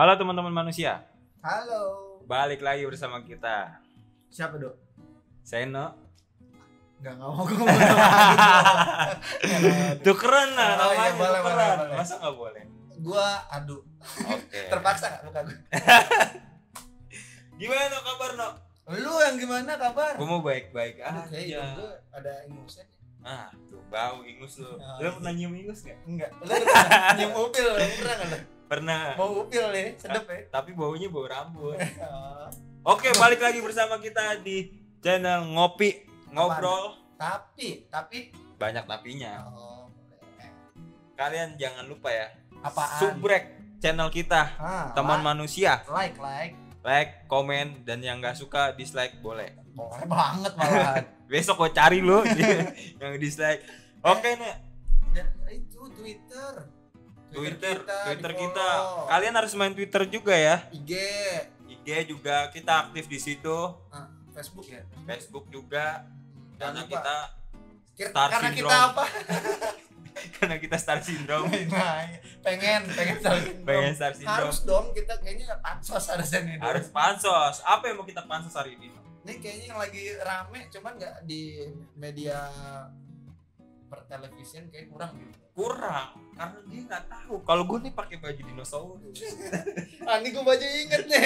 [0.00, 1.04] Halo teman-teman manusia,
[1.44, 2.16] Halo.
[2.24, 3.84] balik lagi bersama kita.
[4.32, 4.72] Siapa dok?
[5.44, 5.92] Saya No.
[7.04, 7.68] Enggak nggak mau ngomong
[10.00, 11.96] Tuh keren lah Oh, iya, boleh, boleh, boleh.
[12.00, 12.64] Masa nggak boleh?
[13.04, 13.84] Gua aduh.
[14.24, 14.60] Oke.
[14.72, 15.58] Terpaksa nggak muka gue?
[17.60, 18.48] Gimana No kabar No?
[18.96, 20.16] Lu yang gimana kabar?
[20.16, 21.76] Gue mau baik-baik Aduh, kayak hidung aja.
[21.76, 22.88] gue ada ingusnya.
[23.20, 24.66] Ah, tuh bau ingus lu.
[24.66, 25.10] Oh, Lu iya.
[25.12, 25.98] pernah nyium ingus gak?
[26.04, 26.30] Enggak.
[26.38, 28.38] Lu udah nyium upil, lu pernah nggak lu?
[28.64, 29.00] Pernah.
[29.14, 30.38] Mau upil nih, sedep ya.
[30.48, 31.76] Tapi baunya bau rambut.
[32.80, 36.96] Oh, Oke, balik lagi bersama kita di channel Ngopi Ngobrol.
[37.14, 39.44] tapi, tapi Banyak tapinya.
[39.46, 40.48] oh, boleh.
[41.12, 42.96] Kalian jangan lupa ya, apaan?
[42.96, 43.44] subrek
[43.76, 46.56] channel kita Ah, teman like, manusia like, like.
[46.82, 51.04] Like komen dan yang nggak suka dislike boleh Boleh banget malahan.
[51.30, 52.24] besok gue cari lo
[53.00, 53.62] yang dislike
[54.00, 54.54] oke nih
[55.10, 56.52] Dan itu Twitter.
[57.28, 59.06] twitter twitter kita follow.
[59.06, 60.90] kalian harus main twitter juga ya IG,
[61.68, 64.82] ig juga kita aktif di situ ah, Facebook ya.
[65.04, 66.02] facebook juga
[66.56, 66.90] Jangan lupa.
[66.90, 67.16] kita
[68.00, 68.58] Star karena syndrome.
[68.58, 69.04] kita apa?
[70.38, 71.50] karena kita star syndrome.
[71.70, 72.06] Nah,
[72.44, 73.66] pengen pengen star syndrome.
[73.66, 74.38] pengen star syndrome.
[74.50, 77.56] Harus dong kita kayaknya pansos harusnya nih harus pansos.
[77.64, 78.90] Apa yang mau kita pansos hari ini?
[79.20, 81.60] Ini kayaknya yang lagi rame cuman nggak di
[81.94, 82.50] media
[83.90, 85.34] pertelevisian kayak kurang gitu.
[85.52, 87.34] Kurang karena dia nggak tahu.
[87.42, 89.18] Kalau gue nih pakai baju dinosaurus.
[90.00, 91.22] Ah ini gue baju inget nih.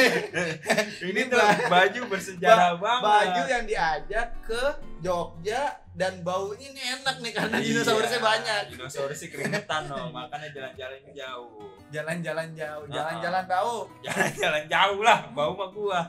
[1.08, 3.04] Ini tuh ba- baju bersejarah banget.
[3.06, 4.62] baju yang diajak ke
[4.98, 5.62] Jogja
[5.94, 11.70] dan baunya ini enak nih karena dinosaurusnya Iya, banyak Dinosaurusnya keringetan loh, makanya jalan-jalan jauh.
[11.88, 13.76] jalan-jalan jauh jalan-jalan bau.
[14.02, 16.00] Jalan-jalan jauh lah, bau mah gua.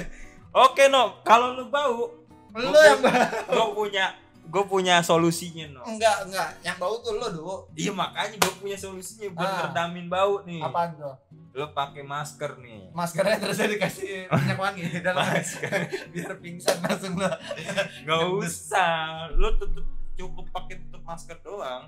[0.64, 2.14] Oke no, kalau lu bau,
[2.54, 3.26] lu yang bau.
[3.50, 4.06] gua punya
[4.46, 5.82] gua punya solusinya no.
[5.84, 9.54] enggak enggak yang bau tuh lu dulu Iya makanya gua punya solusinya buat Ah.
[9.62, 10.60] ngeredamin bau nih.
[10.60, 11.16] apaan tuh
[11.50, 12.90] Lu pakai masker nih.
[12.90, 15.70] maskernya terus dikasih minyak wangi dalam Masker.
[16.12, 17.30] biar pingsan langsung lo
[18.02, 18.94] Gak usah,
[19.30, 21.86] lu tutup cukup pakai tutup masker doang.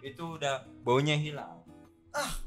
[0.00, 1.60] Itu udah baunya hilang.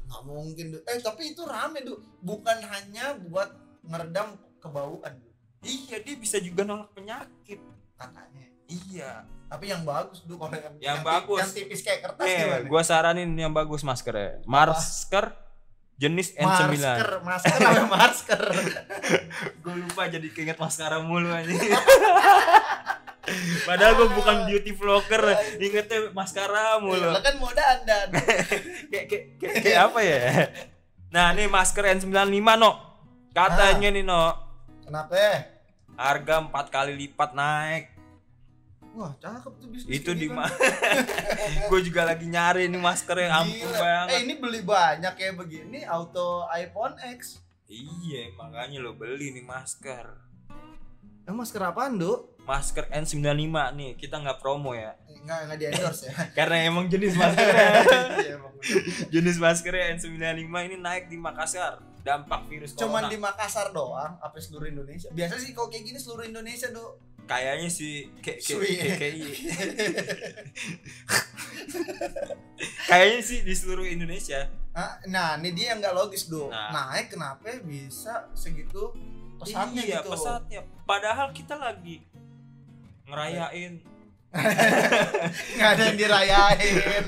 [0.02, 0.78] nggak mungkin Du.
[0.82, 5.30] eh tapi itu rame tuh bukan hanya buat ngeredam kebauan Du.
[5.62, 7.62] Iya, dia bisa juga nolak penyakit.
[7.94, 9.26] katanya Iya.
[9.44, 11.38] tapi yang bagus tuh kalau yang Yang ti- bagus.
[11.38, 12.64] yang tipis kayak kertas Eh, gimana?
[12.64, 14.38] gua saranin yang bagus maskernya.
[14.44, 15.34] Masker
[15.96, 16.70] jenis N9.
[16.70, 18.40] masker masker apa masker
[19.58, 21.50] Gue lupa jadi keinget maskara mulu aja.
[23.62, 25.22] Padahal gue bukan beauty vlogger,
[25.56, 27.10] ingetnya maskara mulu.
[27.10, 28.08] lo kan mau dandan
[28.90, 30.18] Kayak kayak kayak kayak apa ya?
[31.10, 32.22] Nah, nih masker N95
[32.56, 32.70] no.
[33.30, 34.34] Katanya nih no,
[34.82, 35.34] kenapa ya?
[35.94, 37.84] harga empat kali lipat naik.
[38.92, 40.50] Wah cakep tuh bisnis Itu di mana?
[41.68, 43.76] gue juga lagi nyari nih masker yang Gila.
[43.76, 44.08] banget.
[44.10, 50.06] eh ini beli banyak kayak begini auto iPhone X Iya, makanya lo beli nih masker.
[51.22, 52.34] eh masker apaan Du?
[52.40, 54.98] Masker N95 nih, kita nggak promo ya.
[55.06, 56.14] Enggak, enggak di endorse ya.
[56.36, 57.70] Karena emang jenis maskernya.
[58.20, 58.36] Iya,
[59.08, 60.34] jenis maskernya N95
[60.66, 61.78] ini naik di Makassar.
[62.00, 63.08] Dampak virus Cuman corona.
[63.08, 65.08] di Makassar doang, apa seluruh Indonesia?
[65.10, 66.96] Biasa sih kalau kayak gini seluruh Indonesia, Du.
[67.30, 69.14] Kayaknya sih kayak kayak kayak
[72.90, 74.50] Kayaknya sih di seluruh Indonesia.
[74.74, 76.50] Ah, Nah, ini dia yang nggak logis, Du.
[76.50, 76.74] Nah.
[76.74, 78.90] Naik kenapa bisa segitu
[79.38, 80.10] pesatnya iya, gitu?
[80.10, 80.60] pesatnya.
[80.82, 82.02] Padahal kita lagi
[83.06, 83.82] ngerayain
[85.58, 87.06] Nggak ada yang dirayain.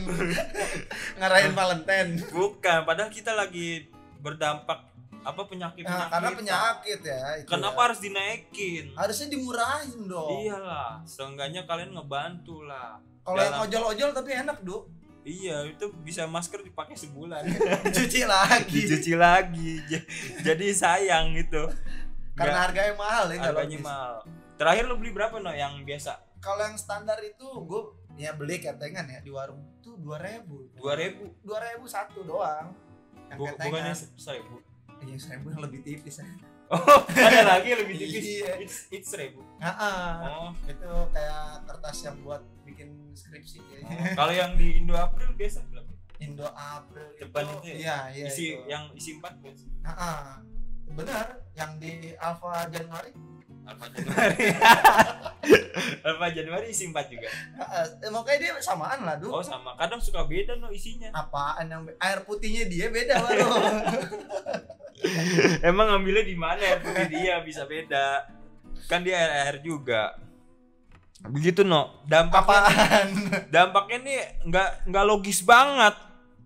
[1.22, 2.10] Ngarayain Valentine.
[2.34, 3.86] bukan, padahal kita lagi
[4.18, 4.90] berdampak
[5.22, 7.84] apa penyakit Nah, karena penyakit ya itu Kenapa ya.
[7.86, 8.84] harus dinaikin?
[8.92, 10.42] harusnya dimurahin dong.
[10.42, 12.98] Iyalah, seenggaknya kalian ngebantu lah.
[13.22, 14.90] Kalau yang ojol-ojol tapi enak, Du.
[15.22, 17.46] Iya, itu bisa masker dipakai sebulan.
[17.86, 18.74] Dicuci lagi.
[18.82, 19.78] Dicuci lagi.
[20.42, 21.70] Jadi sayang gitu.
[22.34, 24.14] Karena harganya mahal ya harganya mahal.
[24.58, 26.18] Terakhir lu beli berapa no yang biasa?
[26.38, 27.82] Kalau yang standar itu gue
[28.14, 30.66] ya beli ketengan ya di warung tuh dua ribu.
[30.74, 31.46] 2000.
[31.46, 32.74] Dua ribu satu doang.
[33.28, 33.66] Yang Bu- ketengan.
[33.70, 34.58] bukannya se- seribu.
[35.06, 36.26] Yang seribu yang lebih tipis ya.
[36.72, 38.24] Oh, ada lagi yang lebih tipis.
[38.40, 38.52] Iya.
[38.64, 39.44] It's, it's seribu.
[39.60, 39.76] Nah,
[40.24, 43.92] Oh, itu kayak kertas yang buat bikin skripsi oh.
[44.16, 45.92] Kalau yang di Indo April biasa berapa?
[46.16, 47.76] Indo April Depan itu ya?
[47.76, 48.26] Iya, iya.
[48.30, 48.64] isi itu.
[48.70, 49.64] yang isi 4 biasa.
[49.84, 50.40] Ah,
[50.96, 53.12] benar, yang di Alpha Januari.
[53.62, 54.46] Alfa Januari.
[56.06, 57.28] Alfa Januari isi 4 juga.
[57.58, 59.30] Ah, eh, makanya dia samaan lah, Du.
[59.30, 59.74] Oh, sama.
[59.78, 61.10] Kadang suka beda no isinya.
[61.14, 63.48] Apaan yang air putihnya dia beda baru.
[65.68, 68.26] Emang ngambilnya di mana air putih dia bisa beda.
[68.90, 70.14] Kan dia air air juga.
[71.22, 72.02] Begitu no.
[72.06, 73.08] Dampaknya Apaan?
[73.46, 75.94] dampaknya nih nggak nggak logis banget.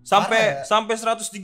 [0.06, 0.68] Sampai Parah ya?
[0.68, 1.34] sampai 130%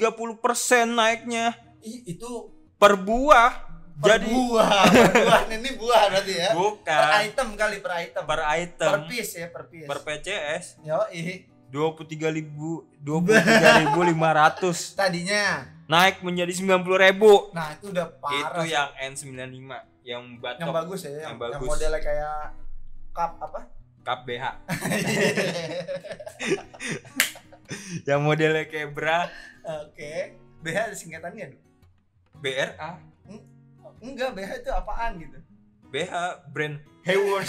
[0.87, 1.51] naiknya.
[1.83, 2.31] Ih, itu
[2.79, 3.72] per buah.
[4.03, 6.49] Per Jadi buah, per buah ini buah berarti ya.
[6.49, 8.23] Per bukan item kali per item.
[8.23, 9.87] per Per item piece ya, per piece.
[9.87, 11.47] per PCS Yo, ih.
[11.69, 15.63] dua puluh tiga ribu dua puluh tiga ribu lima ratus Tadinya.
[15.85, 18.59] naik menjadi sembilan puluh ribu Nah, itu udah parah.
[18.59, 19.71] itu yang N95
[20.03, 21.69] yang batok yang bagus ya, yang, Yang yang bagus.
[21.69, 22.37] modelnya kayak
[23.13, 23.61] cup apa?
[24.03, 24.45] cup BH
[28.03, 29.31] yang modelnya kayak bra
[29.63, 30.35] Oke.
[30.59, 31.55] BH ada singkatannya?
[32.35, 32.99] BRA
[34.03, 35.39] Enggak, BH itu apaan gitu?
[35.89, 36.13] BH
[36.49, 37.47] brand Hayward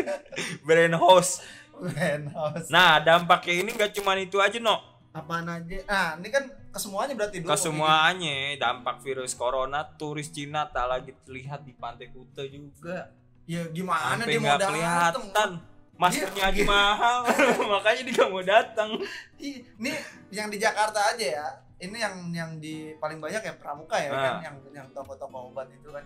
[0.66, 1.42] brand host
[1.72, 2.68] Brand house.
[2.68, 4.76] nah dampaknya ini gak cuma itu aja no
[5.10, 5.74] Apaan aja?
[5.84, 7.50] Nah, ini kan ke semuanya berarti dulu.
[7.50, 13.10] ke semuanya dampak virus corona turis Cina tak lagi terlihat di pantai Kuta juga
[13.42, 14.70] Ya gimana sampai dia mau datang?
[14.70, 15.50] kelihatan
[15.96, 16.46] maskernya Iya.
[16.46, 17.18] lagi mahal
[17.72, 18.90] makanya dia gak mau datang
[19.36, 19.92] Ini
[20.30, 21.48] yang di Jakarta aja ya.
[21.80, 24.20] Ini yang yang di paling banyak ya Pramuka ya Nah.
[24.20, 26.04] kan yang yang toko-toko obat itu kan.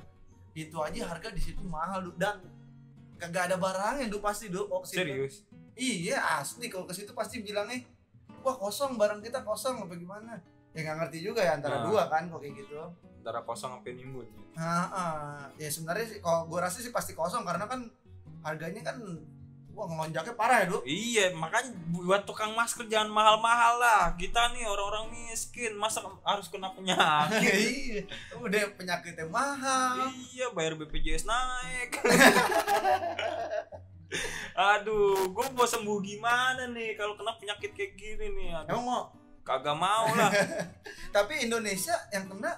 [0.55, 2.39] Itu aja harga di situ mahal dan
[3.15, 5.43] kagak ada barangnya Du pasti Du kok serius
[5.75, 7.83] Iya asli kalau ke situ pasti bilangnya
[8.41, 10.39] wah kosong barang kita kosong apa gimana?
[10.71, 11.91] Ya nggak ngerti juga ya antara Nah.
[11.91, 12.79] dua kan kok kayak gitu.
[13.19, 15.43] antara kosong apa nimbun Nah, ah.
[15.57, 17.89] ya sebenarnya sih kalau gue rasa sih pasti kosong karena kan
[18.45, 19.01] harganya kan
[19.75, 20.79] wah ngelonjaknya parah ya, Du.
[20.87, 24.03] Iya, makanya buat tukang masker jangan mahal-mahal lah.
[24.15, 27.43] Kita nih orang-orang miskin, masa harus kena penyakit?
[27.75, 28.03] Iya,
[28.39, 30.09] udah penyakitnya mahal.
[30.31, 31.99] iya, bayar BPJS naik.
[34.55, 38.49] Aduh, gue mau sembuh gimana nih kalau kena penyakit kayak gini nih?
[38.63, 39.03] Aduh, Emang mau
[39.43, 40.31] kagak mau lah.
[41.17, 42.55] tapi Indonesia yang kena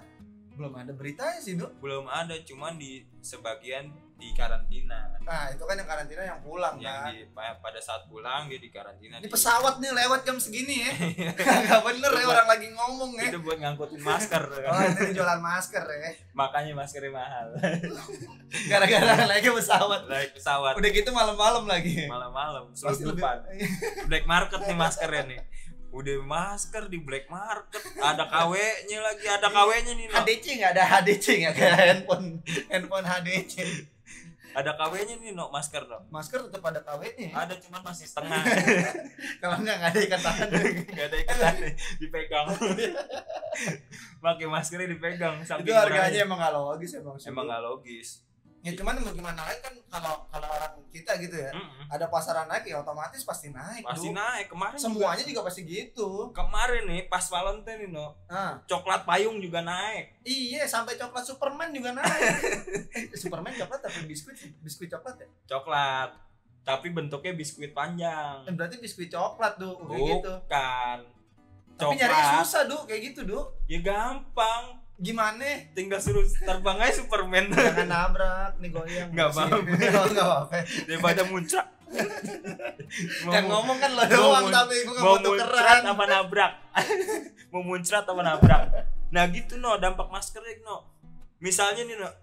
[0.56, 1.68] belum ada beritanya sih, Du.
[1.80, 5.12] Belum ada, cuman di sebagian di karantina.
[5.20, 7.12] Nah, itu kan yang karantina yang pulang Yang kan.
[7.12, 9.20] di pada saat pulang dia di karantina.
[9.20, 10.92] Ini di- pesawat nih lewat jam segini ya.
[11.68, 13.28] Gak bener ya orang lagi ngomong ya.
[13.28, 14.42] itu buat ngangkutin masker.
[14.66, 16.10] Oh, ini jualan masker ya.
[16.32, 17.48] Makanya maskernya mahal.
[18.70, 20.00] Gara-gara lagi pesawat.
[20.06, 22.06] Naik pesawat Udah gitu malam-malam lagi.
[22.06, 23.36] malam-malam lebih- depan
[24.06, 25.40] black market nih maskernya nih
[25.86, 28.52] udah masker di black market ada KW
[28.84, 30.14] nya lagi ada KW nya nih no.
[30.14, 32.26] HDC nggak ada HDC nggak kayak handphone
[32.68, 33.54] handphone HDC.
[34.56, 37.28] Ada KW nya nih no masker no Masker tetap ada KW-nya.
[37.36, 38.40] ada cuman masih setengah
[39.44, 40.34] Kalau nggak nggak ada ikatan.
[40.96, 42.46] nggak ada ikatan nih dipegang
[44.24, 47.28] pakai maskernya dipegang itu harganya emang nggak logis emang sih.
[47.30, 48.25] emang nggak logis
[48.66, 51.52] Ya cuman mau gimana lagi kan kalau kalau orang kita gitu ya.
[51.52, 51.86] Mm-mm.
[51.86, 53.86] Ada pasaran naik ya otomatis pasti naik.
[53.86, 54.12] pasti Du.
[54.12, 56.32] naik kemarin Semuanya juga, juga pasti gitu.
[56.32, 61.70] kemarin nih pas Valentine nih no Nah, coklat payung juga naik iya sampai coklat Superman
[61.70, 62.32] juga naik.
[63.06, 65.28] Eh, Superman coklat tapi biskuit biskuit coklat ya?
[65.46, 66.10] coklat
[66.62, 70.32] tapi bentuknya biskuit panjang Eh, berarti biskuit coklat tuh kayak gitu.
[70.42, 70.98] bukan
[71.76, 73.38] Tapi nyari susah du kayak gitu du.
[73.66, 75.44] ya gampang Gimana?
[75.76, 79.08] tinggal suruh terbang aja Superman Jangan nabrak nih goyang.
[79.12, 79.56] Nggak apa-apa.
[79.96, 80.56] Oh, nggak apa-apa.
[80.88, 81.66] daripada muncrat
[83.34, 85.82] Yang ngomong kan lo doang tapi gue gak mau tukeran.
[85.86, 86.52] apa nabrak
[87.54, 88.62] mau muncrat apa nabrak
[89.06, 90.82] nah gitu no dampak maskernya no
[91.38, 92.10] misalnya nih no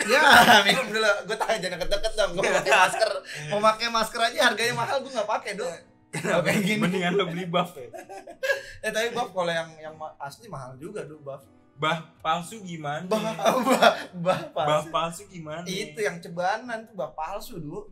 [0.00, 0.16] Ya,
[0.64, 1.12] minum dulu.
[1.28, 2.32] Gue tahan jangan deket-deket dong.
[2.32, 3.10] Gue pakai masker.
[3.52, 5.68] Mau pakai masker aja harganya mahal gue nggak pakai du.
[6.10, 6.80] Kalau kayak gini.
[6.80, 7.86] mendingan lo beli buff ya
[8.84, 11.42] Eh tapi buff kalau yang yang asli mahal juga du buff.
[11.76, 14.90] bah palsu gimana Bah, bah, bah bah palsu.
[14.90, 17.86] palsu gimana Itu yang cebanan tuh bah palsu du.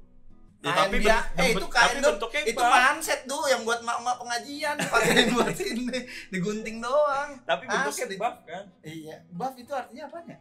[0.58, 4.74] Ya, Kain tapi dia, eh itu kain bentuknya Itu manset du yang buat mak-mak pengajian
[4.76, 7.38] pakai buat ini digunting doang.
[7.44, 10.36] tapi bentuknya buff kan Iya, buff itu artinya apanya?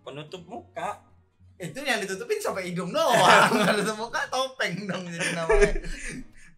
[0.00, 1.04] penutup muka
[1.54, 3.50] Itu yang ditutupin sampai hidung doang.
[3.76, 5.74] Tutup muka topeng dong jadi namanya.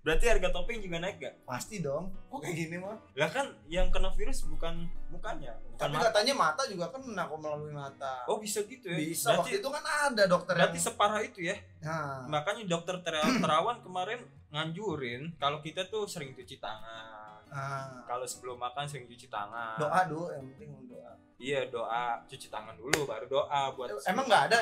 [0.01, 2.09] Berarti harga topeng juga naik gak Pasti dong.
[2.27, 2.97] Kok kayak gini mah?
[3.13, 6.07] lah kan yang kena virus bukan mukanya bukan Tapi mata.
[6.09, 8.25] katanya mata juga kena kok melalui mata.
[8.25, 11.41] oh bisa gitu ya Bisa berarti, waktu itu kan ada dokter berarti yang separah itu
[11.43, 18.01] ya nah, makanya dokter Tera- terawan kemarin nganjurin kalau kita tuh sering cuci tangan nah,
[18.03, 21.13] kalau sebelum makan sering cuci tangan doa dulu yang penting doa.
[21.37, 24.61] iya doa cuci tangan dulu baru doa buat Emang nggak ada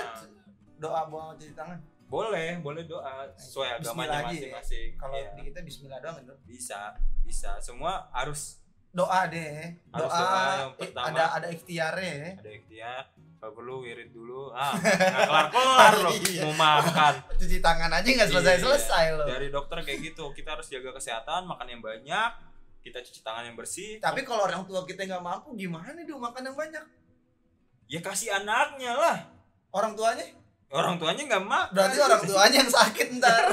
[0.76, 1.78] doa buat cuci tangan?
[2.09, 4.27] Boleh boleh doa sesuai agamanya ya.
[4.27, 6.35] masing-masing Kalau Iya, di kita Bismillah doang gitu.
[6.43, 8.57] bisa bisa semua harus
[8.88, 9.77] Doa deh.
[9.93, 11.07] Harus Doa, doa yang eh, pertama.
[11.07, 12.31] ada ada ikhtiarnya ya.
[12.35, 13.03] ada ikhtiar
[13.38, 16.43] kalau perlu wirid dulu ah nggak kelar kelar loh Iya.
[16.43, 19.15] mau makan Cuci tangan aja nggak selesai selesai Iya.
[19.15, 19.27] loh.
[19.29, 22.31] dari dokter kayak gitu kita harus jaga kesehatan makan yang banyak
[22.81, 26.43] kita cuci tangan yang bersih Tapi kalau orang tua kita nggak mampu gimana dong makan
[26.43, 26.85] yang banyak?
[27.87, 29.17] ya kasih anaknya lah
[29.69, 30.25] Orang tuanya?
[30.68, 33.44] Orang tuanya nggak makan Berarti orang tuanya yang sakit ntar.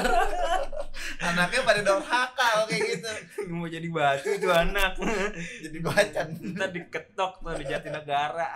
[1.28, 3.10] Anaknya pada dorhaka kayak gitu.
[3.52, 5.00] mau jadi batu itu anak.
[5.64, 6.26] Jadi bacan.
[6.56, 8.52] ntar diketok tuh di Jatinegara.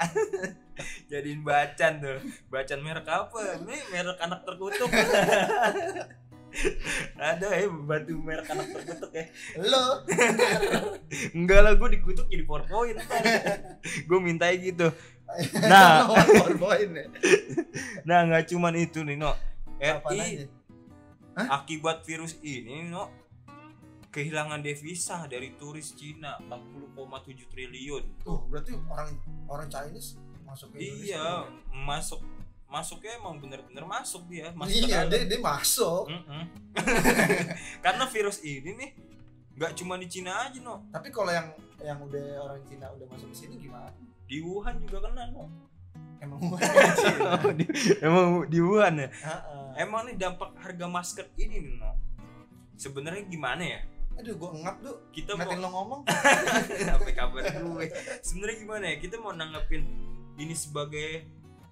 [1.08, 2.18] Jadiin bacan tuh.
[2.52, 3.60] Bacan merek apa?
[3.64, 4.88] Ini merek anak terkutuk.
[7.16, 9.24] Ada ya batu merek anak terkutuk ya.
[9.60, 10.04] Lo.
[11.32, 13.00] Enggak lah gue dikutuk jadi powerpoint
[14.08, 14.92] gue minta gitu
[15.66, 16.10] Nah.
[16.90, 17.06] ya.
[18.08, 19.32] nah nggak cuman itu nih no
[19.78, 20.46] RI aja?
[21.48, 23.08] akibat virus ini no
[24.10, 29.14] kehilangan devisa dari turis Cina 40,7 triliun Tuh, berarti orang
[29.46, 31.14] orang Chinese masuk ke Indonesia.
[31.14, 31.26] iya
[31.70, 32.20] masuk
[32.66, 36.06] masuknya emang bener-bener masuk dia masuk ke Iya, dia, dia masuk.
[36.06, 36.42] Mm-mm.
[37.84, 38.90] karena virus ini nih
[39.54, 43.30] nggak cuma di Cina aja no Tapi kalau yang yang udah orang Cina udah masuk
[43.30, 43.90] ke sini gimana?
[44.30, 45.50] Di Wuhan juga kena no
[46.20, 46.60] Emang bukan
[46.94, 47.32] Cina.
[47.58, 49.68] Di- emang di Wuhan ya Heeh.
[49.80, 51.98] emang nih dampak harga masker ini nih no
[52.74, 53.80] sebenarnya gimana ya
[54.12, 54.96] Aduh, gua ngap tuh.
[55.10, 56.00] kita mau lo ngomong.
[56.92, 57.88] apa kabar gue
[58.20, 59.80] sebenarnya gimana ya kita mau nanggepin
[60.36, 61.24] ini sebagai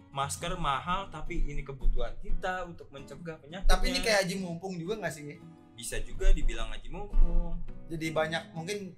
[0.09, 4.97] masker mahal tapi ini kebutuhan kita untuk mencegah penyakit Tapi ini kayak haji mumpung juga
[4.99, 5.37] gak sih?
[5.77, 7.53] bisa juga dibilang haji mumpung
[7.87, 8.97] Jadi banyak mungkin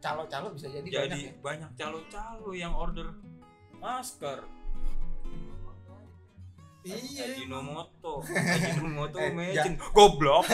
[0.00, 1.32] calo-calo bisa jadi, banyak jadi ya.
[1.38, 3.08] banyak calo-calo yang order
[3.78, 4.44] masker.
[6.80, 7.36] Iya.
[7.36, 8.24] Ajinomoto.
[8.56, 9.76] Ajinomoto Eh, imagine.
[9.92, 10.48] goblok.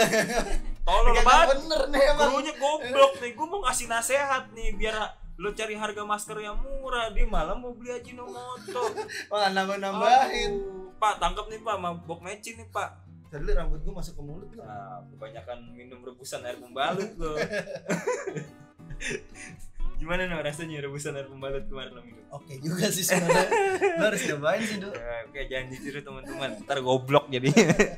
[0.83, 1.55] Tolong banget.
[1.63, 2.31] bener nih emang.
[2.35, 3.31] gurunya goblok nih.
[3.33, 4.97] Gue mau ngasih nasehat nih biar
[5.39, 7.15] lo cari harga masker yang murah.
[7.15, 8.83] Dia malah mau beli Ajinomoto.
[9.31, 10.51] Malah nambah-nambahin.
[10.59, 12.91] Aduh, pak tangkap nih pak mabok mecin nih pak.
[13.27, 17.35] Tadi rambut gua masuk ke mulut nah kebanyakan minum rebusan air pembalut lo
[20.01, 23.49] gimana nih rasanya rebusan air pembalut kemarin lo minum Oke juga sih sebenarnya.
[23.97, 24.93] Lo harus nyobain sih, Dok.
[24.93, 27.49] Ya, Oke jangan ditiru teman-teman ntar goblok jadi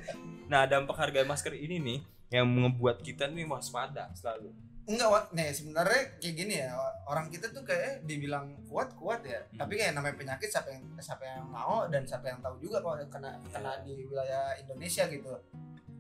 [0.53, 1.99] nah dampak harga masker ini nih
[2.39, 4.55] yang membuat kita nih waspada selalu
[4.89, 6.73] Enggak, nih sebenarnya kayak gini ya.
[7.05, 9.45] Orang kita tuh kayak dibilang kuat-kuat ya.
[9.45, 9.61] Hmm.
[9.61, 12.97] Tapi kayak namanya penyakit siapa yang siapa yang mau dan siapa yang tahu juga kalau
[13.13, 15.37] kena kena di wilayah Indonesia gitu.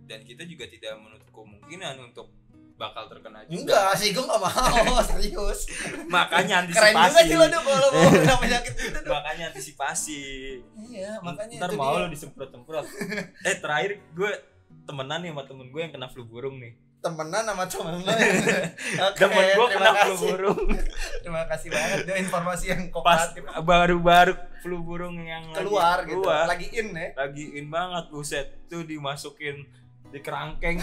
[0.08, 2.32] dan kita juga tidak menutup kemungkinan untuk
[2.78, 5.60] bakal terkena juga Enggak sih, gue gak mau serius.
[6.06, 10.22] makanya Keren juga antisipasi sih lo Dok kalau mau kena penyakit itu makanya antisipasi
[10.88, 12.00] Iya, makanya ntar itu mau dia.
[12.00, 12.86] lo disemprot-semprot
[13.42, 14.30] eh terakhir gue
[14.84, 18.32] temenan nih sama temen gue yang kena flu burung nih temenan sama temen lo ya.
[19.20, 20.62] Temen gue kena flu burung
[21.20, 26.22] Terima kasih banget Dok informasi yang kooperatif baru-baru flu burung yang lagi keluar gitu.
[26.22, 27.10] keluar, Lagi in ya.
[27.16, 29.66] lagi in banget buset tuh dimasukin
[30.08, 30.80] di kerangkeng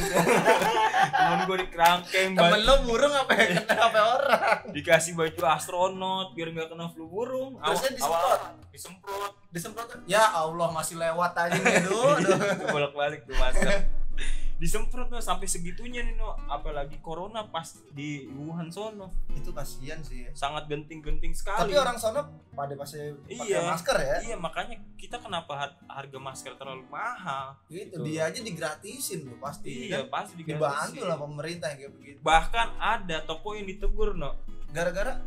[1.18, 4.58] temen gue di kerangkeng Temen lo burung apa yang kena apa orang?
[4.70, 8.22] dikasih baju astronot biar nggak kena flu burung Terusnya Awal- disemprot?
[8.22, 9.88] awal disemprot Disemprot.
[10.04, 11.88] Ya Allah masih lewat aja nih.
[11.88, 12.18] Dok.
[12.76, 13.88] bolak balik tuh masker
[14.66, 20.26] disemprot tuh sampai segitunya nih no apalagi corona pas di Wuhan sono Itu kasihan sih
[20.26, 20.32] ya.
[20.34, 22.98] sangat genting-genting sekali Tapi orang sono pada pasti
[23.30, 23.60] pakai Iya.
[23.64, 24.18] masker ya.
[24.24, 28.06] iya makanya kita kenapa har- harga masker terlalu mahal Gitu, Betul.
[28.08, 30.26] dia aja digratisin loh pasti iya kan.
[30.26, 31.06] pasti Dibantu digratisin.
[31.06, 32.18] lah pemerintah yang kayak begitu.
[32.20, 34.34] bahkan ada toko yang ditegur no
[34.68, 35.22] Gara-gara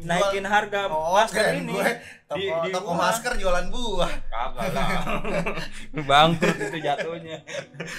[0.00, 1.90] naikin harga oh, masker keren ini gue
[2.24, 4.12] toko, Di- di toko masker jualan buah.
[4.26, 4.88] kagak lah
[6.08, 7.38] bangkrut itu jatuhnya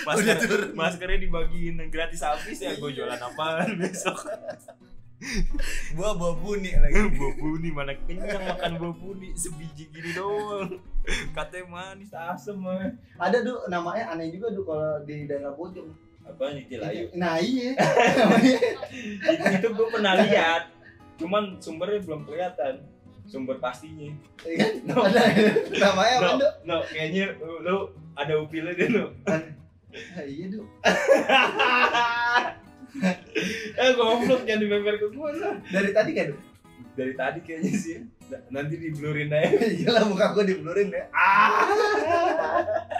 [0.03, 0.69] masker Udah turun.
[0.73, 4.15] maskernya dibagiin gratis habis ya gue jualan apaan besok
[5.91, 6.95] Buah buah buni lagi.
[7.11, 10.79] buah buni mana kenyang makan buah buni sebiji gini doang
[11.29, 12.87] katanya manis asem mah
[13.17, 15.91] Ada tuh namanya aneh juga tuh kalau di daerah Bojong.
[16.21, 17.75] apa nih Cilayu Nah iya.
[19.17, 20.71] itu, itu gue pernah lihat
[21.19, 22.79] cuman sumbernya belum kelihatan
[23.25, 24.09] sumber pastinya
[24.41, 24.55] Iya
[24.87, 25.05] kan?
[25.05, 25.21] Ada
[25.77, 27.75] namanya apa no, no kayaknya lu, lu
[28.15, 29.05] ada upilnya deh lu
[29.89, 30.65] Ah, iya tuh.
[33.75, 36.25] eh goblok jangan dibeber ke gue lah Dari tadi kan?
[36.29, 36.39] Dok?
[36.91, 37.97] dari tadi kayaknya sih
[38.29, 41.09] Nah, nanti di blurin aja Iya lah muka gue diblurin ya.
[41.09, 41.65] ah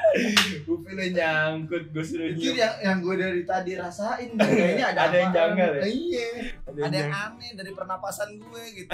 [0.66, 5.32] upilnya nyangkut gue suruh Itu yang yang gue dari tadi rasain kayaknya ada Ada yang
[5.34, 5.84] janggal ya?
[5.86, 6.28] Iya.
[6.66, 8.92] ada, Ada yang yang aneh dari pernapasan gue gitu.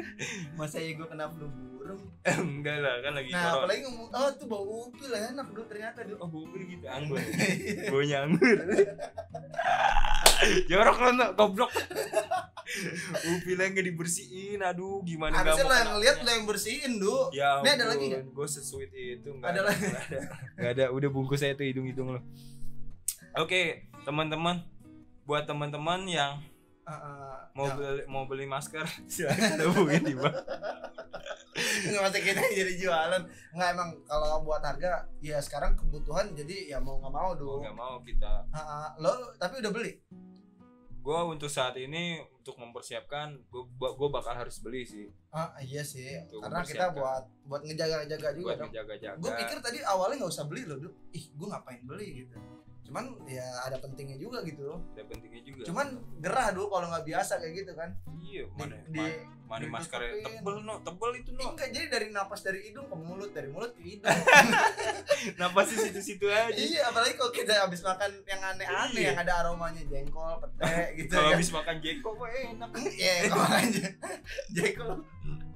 [0.58, 2.00] Masa ya gue kena flu burung.
[2.24, 6.28] enggak lah kan lagi Nah, apalagi ngomong, oh tuh bau upil enak dulu ternyata oh
[6.32, 7.20] bubur gitu anggur
[7.92, 8.56] baunya anggur
[10.66, 11.70] jorok lo no goblok
[13.26, 17.22] upilnya nggak dibersihin aduh gimana Harusnya mau lo yang ngeliat lo yang bersihin dulu.
[17.30, 18.22] Ya Ini ada lagi nggak?
[18.30, 19.82] Gue sesuit itu nggak Ada ada, lagi?
[19.84, 20.18] nggak ada.
[20.54, 20.84] Nggak ada.
[20.90, 22.20] Udah bungkus saya tuh hidung-hidung lo.
[23.34, 24.62] Oke, teman-teman,
[25.24, 26.34] buat teman-teman yang
[26.84, 30.36] Uh, uh, mau yang- beli mau beli masker, silakan hubungin di bawah.
[31.54, 33.22] nggak masa kita jadi jualan
[33.54, 37.72] nggak emang kalau buat harga ya sekarang kebutuhan jadi ya mau nggak mau dulu nggak
[37.72, 38.88] mau kita Ah, ah.
[38.98, 39.96] lo tapi udah beli
[41.04, 45.12] gue untuk saat ini untuk mempersiapkan gue gue bakal harus beli sih.
[45.28, 46.24] Ah iya sih.
[46.32, 48.68] Tuh, karena kita buat buat ngejaga-jaga juga buat dong.
[48.72, 50.80] menjaga-jaga gue pikir tadi awalnya nggak usah beli loh
[51.12, 52.36] ih gue ngapain beli gitu
[52.84, 55.62] cuman ya ada pentingnya juga gitu ada pentingnya juga.
[55.64, 55.86] Cuman
[56.18, 57.90] gerah dulu kalau nggak biasa kayak gitu kan.
[58.14, 60.20] Iya di, mana di ma- mana maskernya?
[60.20, 60.74] tebel no.
[60.80, 61.44] Tebel itu no.
[61.50, 64.08] Enggak jadi dari napas dari hidung ke mulut dari mulut ke hidung.
[65.34, 66.52] Kenapa sih situ-situ aja.
[66.52, 69.08] Iya apalagi kalau kita habis makan yang aneh-aneh Iya.
[69.12, 71.34] yang ada aromanya jengkol pete gitu kalau kan.
[71.34, 72.70] habis makan jeko kok enak.
[72.90, 73.84] Iya kalau aja.
[74.54, 74.92] Jengkol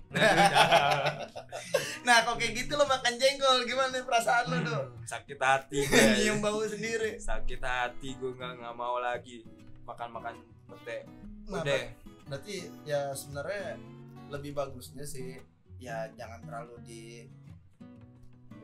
[2.06, 3.68] nah kalau kayak gitu lo makan jengkol?
[3.68, 5.84] Gimana nih perasaan lo tuh sakit hati
[6.16, 7.20] nyium bau sendiri.
[7.20, 9.44] Sakit hati gue nggak nggak mau lagi
[9.84, 10.34] makan makan
[10.68, 11.04] pete.
[11.48, 11.84] Nah, udah.
[12.28, 13.80] berarti ya sebenarnya
[14.28, 15.40] lebih bagusnya sih
[15.80, 17.02] ya jangan terlalu di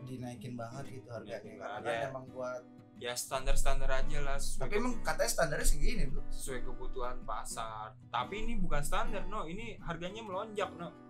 [0.05, 1.41] dinaikin banget gitu harganya.
[1.41, 2.09] Dinaikin karena ya.
[2.09, 2.63] emang buat
[2.95, 7.93] ya standar standar aja lah tapi emang katanya standarnya segini bro sesuai kebutuhan pasar.
[8.09, 9.45] Tapi ini bukan standar no.
[9.45, 11.05] Ini harganya melonjak no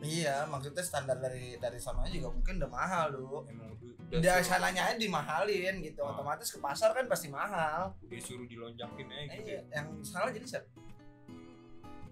[0.00, 3.74] iya maksudnya standar dari dari sana juga mungkin udah mahal lu emang
[4.08, 6.00] udah, dari sananya aja dimahalin gitu.
[6.00, 6.16] Ah.
[6.16, 7.92] otomatis ke pasar kan pasti mahal.
[8.06, 9.60] Udah suruh dilonjakin aja Eh, gitu iya.
[9.74, 10.68] yang salah jadi siapa?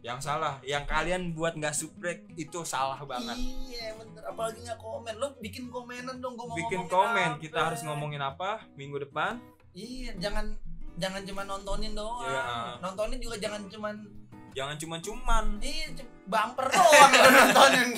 [0.04, 3.34] Yang salah yang kalian buat nggak subrek itu salah banget.
[3.40, 4.22] Iya bener.
[4.22, 5.14] Apalagi nggak komen.
[5.18, 7.42] Lo bikin komenan dong gua mau bikin komen apa.
[7.42, 9.40] kita harus ngomongin apa minggu depan?
[9.74, 10.54] Iya jangan
[11.00, 12.22] jangan cuma nontonin doang.
[12.28, 12.78] Iya.
[12.84, 13.94] nontonin juga jangan cuman
[14.56, 15.86] jangan cuman cuman Iya,
[16.24, 17.88] bumper doang nontonin.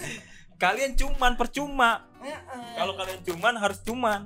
[0.58, 2.74] kalian cuman percuma Heeh.
[2.74, 4.20] kalau kalian cuman harus cuman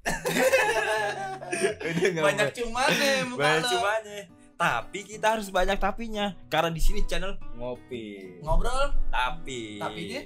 [2.20, 3.68] banyak cuman nih muka banyak lo.
[3.70, 4.18] cumanya
[4.54, 8.92] tapi kita harus banyak tapinya karena di sini channel ngopi Ngobrol.
[9.08, 10.20] tapi Tapinya?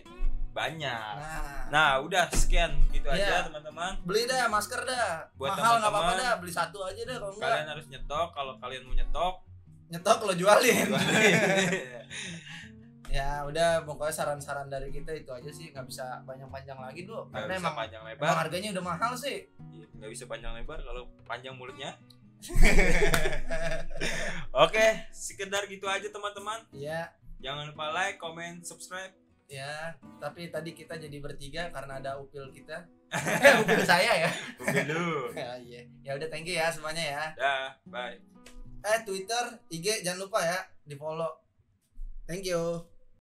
[0.50, 3.42] banyak Nah, nah udah sekian gitu Iya.
[3.42, 5.28] aja teman-teman beli dah masker dah.
[5.34, 7.48] Buat Mahal nggak apa-apa dah, beli satu aja dah kalau enggak.
[7.48, 9.34] kalian harus nyetok kalau kalian mau nyetok
[9.92, 10.88] Nyetok lo jualin.
[13.14, 15.70] ya udah pokoknya saran-saran dari kita itu aja sih.
[15.70, 19.46] Nggak bisa panjang-panjang lagi dulu nggak karena emang, panjang emang lebar harganya udah mahal sih.
[19.70, 20.80] Iya, nggak bisa panjang lebar.
[20.82, 21.94] Kalau panjang mulutnya.
[24.64, 26.60] Oke sekedar gitu aja teman-teman.
[26.72, 29.12] Ya jangan lupa like comment subscribe.
[29.46, 32.88] Ya tapi tadi kita jadi bertiga karena ada upil kita.
[33.62, 34.30] Upil saya ya.
[34.90, 35.86] Dulu ya iya.
[36.02, 37.24] Ya udah thank you ya semuanya ya.
[37.38, 38.18] Dah bye
[38.84, 41.40] eh Twitter IG jangan lupa ya di follow.
[42.28, 42.93] Thank you